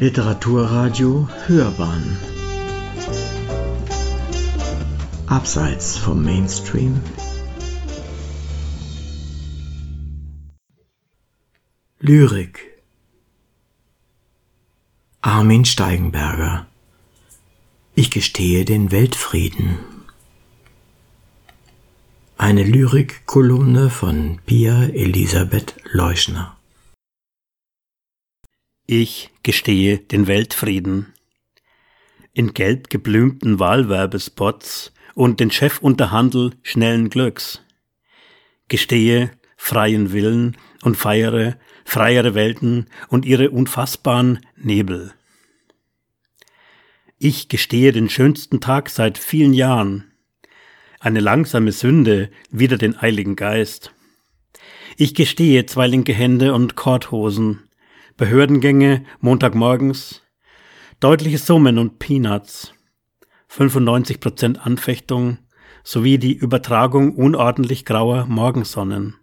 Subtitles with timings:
[0.00, 2.18] Literaturradio Hörbahn.
[5.28, 7.00] Abseits vom Mainstream.
[12.00, 12.82] Lyrik.
[15.20, 16.66] Armin Steigenberger.
[17.94, 19.78] Ich gestehe den Weltfrieden.
[22.36, 26.56] Eine Lyrikkolumne von Pia Elisabeth Leuschner
[28.86, 31.12] ich gestehe den Weltfrieden.
[32.32, 37.62] In gelb geblümten Wahlwerbespots und den Chefunterhandel schnellen Glücks.
[38.68, 45.12] Gestehe freien Willen und feiere freiere Welten und ihre unfassbaren Nebel.
[47.18, 50.10] Ich gestehe den schönsten Tag seit vielen Jahren.
[50.98, 53.92] Eine langsame Sünde wider den eiligen Geist.
[54.96, 57.62] Ich gestehe zwei linke Hände und Korthosen,
[58.16, 60.22] Behördengänge Montagmorgens,
[61.00, 62.72] deutliche Summen und Peanuts,
[63.50, 65.38] 95% Anfechtung
[65.82, 69.16] sowie die Übertragung unordentlich grauer Morgensonnen.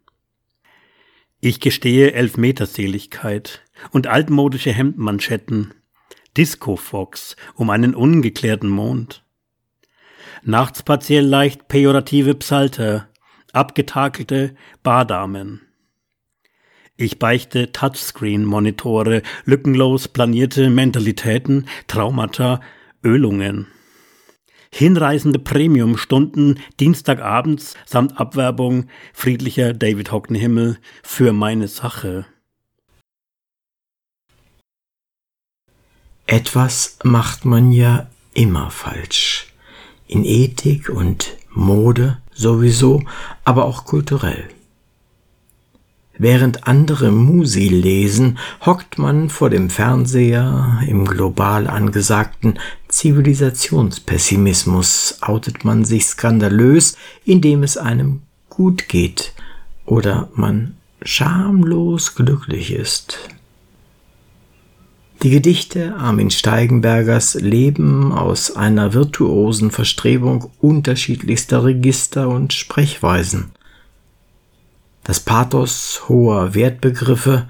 [1.39, 5.73] Ich gestehe Elfmeterseligkeit und altmodische Hemdmanschetten,
[6.35, 9.23] Disco-Fox um einen ungeklärten Mond.
[10.43, 13.07] Nachts partiell leicht pejorative Psalter,
[13.53, 14.53] abgetakelte
[14.83, 15.61] Bardamen.
[17.01, 22.61] Ich beichte Touchscreen-Monitore, lückenlos planierte Mentalitäten, Traumata,
[23.03, 23.65] Ölungen.
[24.71, 32.27] Hinreißende Premiumstunden Dienstagabends samt Abwerbung friedlicher David Hockney-Himmel für meine Sache.
[36.27, 39.51] Etwas macht man ja immer falsch.
[40.05, 43.01] In Ethik und Mode sowieso,
[43.43, 44.47] aber auch kulturell.
[46.17, 50.81] Während andere Musi lesen, hockt man vor dem Fernseher.
[50.87, 52.59] Im global angesagten
[52.89, 59.33] Zivilisationspessimismus outet man sich skandalös, indem es einem gut geht
[59.85, 63.17] oder man schamlos glücklich ist.
[65.23, 73.51] Die Gedichte Armin Steigenbergers leben aus einer virtuosen Verstrebung unterschiedlichster Register und Sprechweisen
[75.03, 77.49] das Pathos hoher Wertbegriffe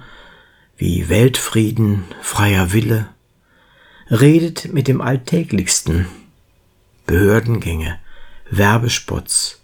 [0.78, 3.07] wie Weltfrieden, freier Wille,
[4.09, 6.07] redet mit dem Alltäglichsten,
[7.06, 8.00] Behördengänge,
[8.50, 9.61] Werbespots,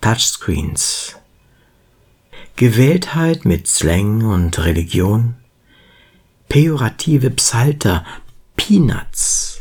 [0.00, 1.16] Touchscreens,
[2.56, 5.36] Gewähltheit mit Slang und Religion,
[6.48, 8.04] pejorative Psalter,
[8.56, 9.57] Peanuts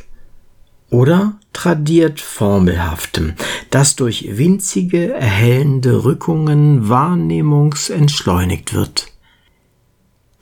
[0.90, 3.34] oder tradiert Formelhaftem,
[3.70, 9.08] das durch winzige erhellende Rückungen wahrnehmungsentschleunigt wird.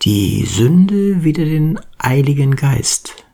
[0.01, 3.25] Die Sünde wider den eiligen Geist.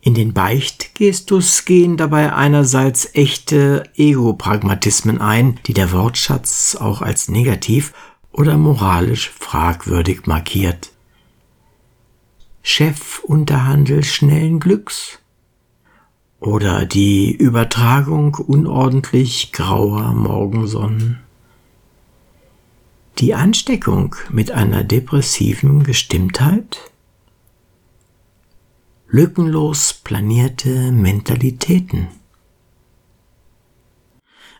[0.00, 7.94] In den Beichtgestus gehen dabei einerseits echte Ego-Pragmatismen ein, die der Wortschatz auch als negativ
[8.30, 10.90] oder moralisch fragwürdig markiert.
[12.62, 15.20] Chefunterhandel schnellen Glücks
[16.44, 21.20] oder die Übertragung unordentlich grauer Morgensonnen.
[23.18, 26.92] Die Ansteckung mit einer depressiven Gestimmtheit?
[29.08, 32.08] Lückenlos planierte Mentalitäten.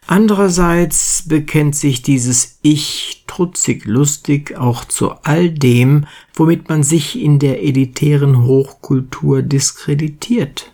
[0.06, 7.38] Andererseits bekennt sich dieses Ich trutzig lustig auch zu all dem, womit man sich in
[7.38, 10.73] der elitären Hochkultur diskreditiert.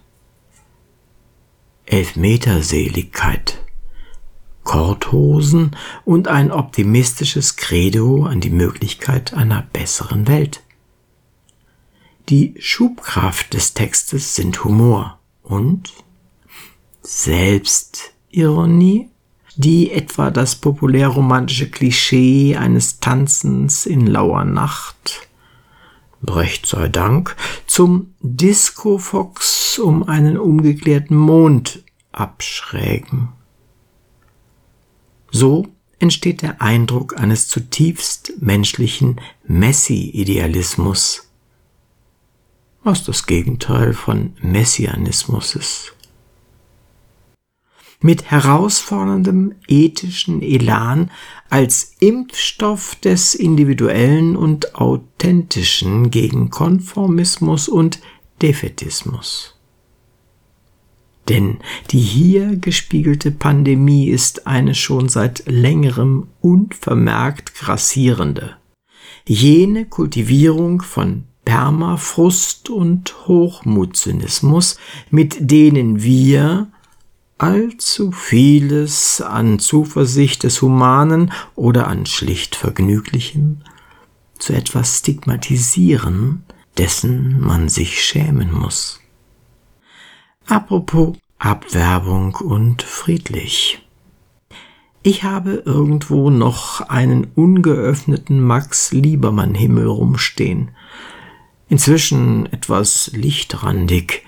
[1.90, 3.58] Elfmeterseligkeit,
[4.62, 10.62] Korthosen und ein optimistisches Credo an die Möglichkeit einer besseren Welt.
[12.28, 15.92] Die Schubkraft des Textes sind Humor und
[17.02, 19.08] Selbstironie,
[19.56, 25.26] die etwa das populärromantische Klischee eines Tanzens in lauer Nacht
[26.22, 27.34] Brecht sei Dank,
[27.66, 33.28] zum Disco-Fox um einen umgeklärten Mond abschrägen.
[35.30, 35.68] So
[35.98, 41.30] entsteht der Eindruck eines zutiefst menschlichen Messi-Idealismus,
[42.82, 45.94] was das Gegenteil von Messianismus ist
[48.02, 51.10] mit herausforderndem ethischen Elan
[51.50, 58.00] als Impfstoff des Individuellen und Authentischen gegen Konformismus und
[58.40, 59.59] Defetismus.
[61.30, 61.58] Denn
[61.92, 68.56] die hier gespiegelte Pandemie ist eine schon seit längerem unvermerkt grassierende.
[69.26, 74.76] Jene Kultivierung von Permafrust und Hochmutzynismus,
[75.10, 76.66] mit denen wir
[77.38, 83.62] allzu vieles an Zuversicht des Humanen oder an schlicht Vergnüglichen
[84.38, 86.42] zu etwas stigmatisieren,
[86.76, 88.99] dessen man sich schämen muss.
[90.50, 93.86] Apropos Abwerbung und friedlich.
[95.04, 100.72] Ich habe irgendwo noch einen ungeöffneten Max Liebermann Himmel rumstehen.
[101.68, 104.24] Inzwischen etwas lichtrandig.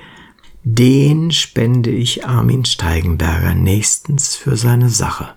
[0.63, 5.35] Den spende ich Armin Steigenberger nächstens für seine Sache.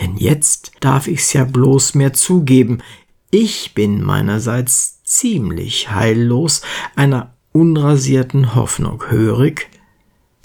[0.00, 2.82] Denn jetzt darf ich's ja bloß mehr zugeben.
[3.30, 6.62] Ich bin meinerseits ziemlich heillos
[6.96, 9.70] einer unrasierten Hoffnung hörig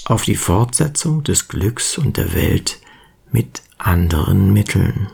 [0.06, 2.80] auf die Fortsetzung des Glücks und der Welt
[3.32, 5.10] mit anderen Mitteln.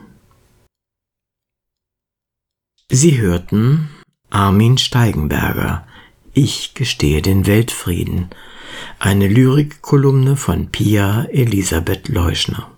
[2.92, 3.90] Sie hörten
[4.30, 5.88] Armin Steigenberger
[6.34, 8.30] Ich gestehe den Weltfrieden,
[9.00, 12.70] eine Lyrikkolumne von Pia Elisabeth Leuschner.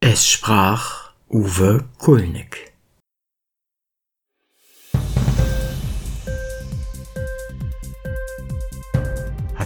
[0.00, 2.69] Es sprach Uwe Kulnig.